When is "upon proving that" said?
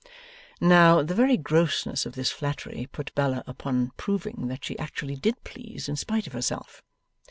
3.45-4.65